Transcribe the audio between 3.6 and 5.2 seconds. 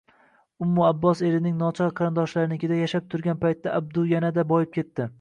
Abdu yanada boyib ketdi